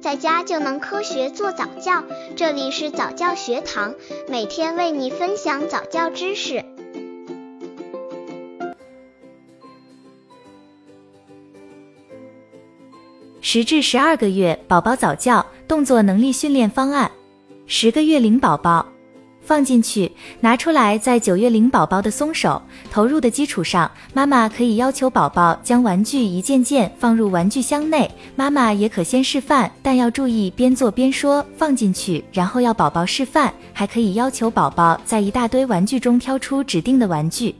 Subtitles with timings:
[0.00, 2.02] 在家就能科学做早教。
[2.34, 3.94] 这里是早教学堂，
[4.28, 6.64] 每天为你分享早教知识。
[13.42, 17.10] 十至十二个月宝宝早教动作能力训练方案，
[17.66, 18.86] 十个月龄宝宝。
[19.50, 28.08] 放进去，拿出来，在九月龄宝宝的松手投入的基础上，妈妈可以要求宝宝将玩具一件件放入玩具箱内。
[28.36, 31.44] 妈妈也可先示范，但要注意边做边说。
[31.56, 37.52] 放进去，然后要宝宝示范，还可以要求宝宝在一大堆玩具中挑出指定的玩具。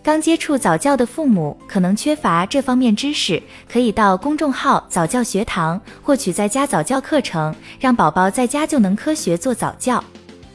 [0.00, 10.02] 刚接触早教的父母可能缺乏这方面知识，可以到公众号早教学堂获取在家早教课程，让宝宝在家就能科学做早教。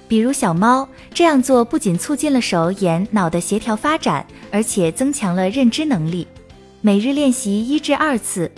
[0.08, 6.26] 比如小猫这样做，不仅促进了手眼脑的协调发展，而且增强了认知能力。
[6.80, 8.50] 每日练习一至二次，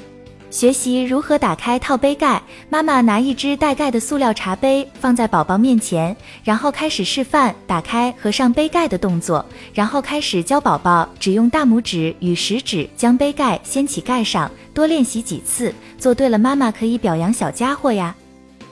[0.52, 2.41] 学习如何打开套杯盖。
[2.70, 14.52] 妈妈拿一只带盖的塑料茶杯放在宝宝面前，然后开始示范打开合上杯盖的动作，然后开始教宝宝只用大拇指与食指将杯盖掀起盖上。
[14.72, 18.16] 多练习几次，做对了，妈妈可以表扬小家伙呀。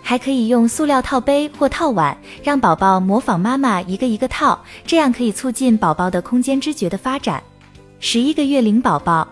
[0.10, 7.44] 还可以用塑料套杯或套碗，让宝宝模仿妈妈一个一个套，这样可以促进宝宝的空间知觉的发展。
[8.00, 9.28] 十一个月龄宝宝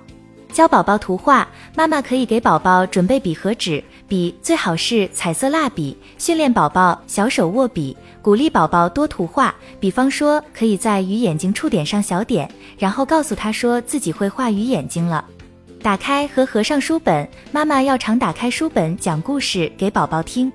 [0.51, 9.55] 教宝宝图画，妈妈可以给宝宝准备笔和纸，笔最好是彩色蜡笔，训练宝宝小手握笔，鼓励宝宝多图画。
[9.79, 15.23] 比方说，可以在鱼眼睛处点上小点，然后告诉他说自己会画鱼眼睛了。
[15.81, 20.51] 打开和合上书本，妈妈要常打开书本讲故事给宝宝听。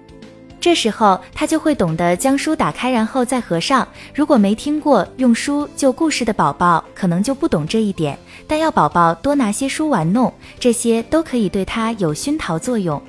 [0.60, 3.86] 这时候他就会懂得将书打开，然后再合上。
[4.14, 8.18] 如果没听过用书救故事的宝宝，可能就不懂这一点。
[8.46, 13.00] 但要宝宝多拿些书玩弄，这些都可以对他有熏陶作用。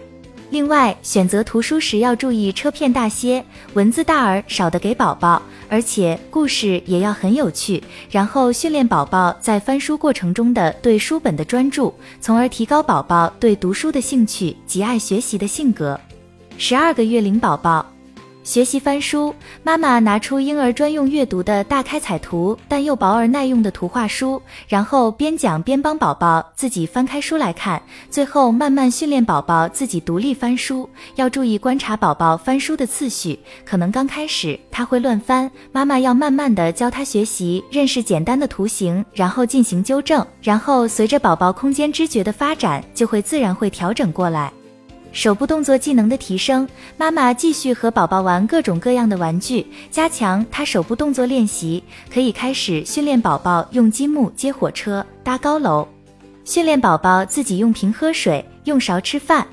[0.49, 7.81] 另外，选择图书时要注意车片大些，文字大而少的给宝宝，而且故事也要很有趣。
[8.09, 15.99] 然后训练宝宝在翻书过程中的对书本的专注，从而提高宝宝对读书的兴趣及爱学习的性格。
[16.57, 17.85] 十二个月龄宝宝
[18.43, 27.79] 学习翻书，妈妈拿出婴儿专用阅读的大开彩图但又薄而耐用的图画书，然后边讲边帮宝宝自己翻开书来看，
[28.09, 30.89] 最后慢慢训练宝宝自己独立翻书。
[31.15, 44.51] 要注意观察宝宝翻书的次序，可能刚开始他会乱翻，妈妈要慢慢的教他学习认识简单的图形，然后进行纠正，然后随着宝宝空间知觉的发展，就会自然会调整过来。
[45.11, 46.67] 手部动作技能的提升，
[46.97, 51.83] 妈妈继续和宝宝玩各种各样的玩具，加强他手部动作练习。
[52.11, 55.85] 可以开始训练宝宝用积木接火车、搭高楼，
[56.45, 59.45] 训练宝宝自己用瓶喝水、用勺吃饭。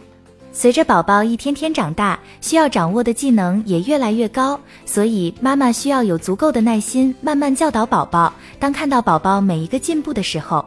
[0.51, 8.33] 随着宝宝一天天长大，需要掌握的技能也越来越高，所以妈妈需要有足够的耐心，慢慢教导宝宝。
[8.59, 10.65] 当看到宝宝每一个进步的时候，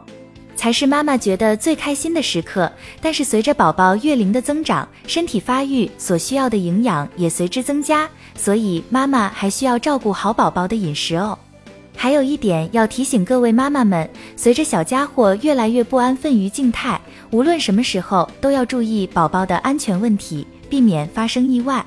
[0.62, 2.70] 才是妈妈觉得最开心的时刻。
[3.00, 11.36] 但是随着宝宝月龄的增长，身体发育所需要的营养也随之增加，所以妈妈还需要照顾好宝宝的饮食哦。
[11.96, 17.00] 还有一点要提醒各位妈妈们，随着小家伙越来越不安分于静态，
[17.32, 21.84] 无论什么时候都要注意宝宝的安全问题，避免发生意外。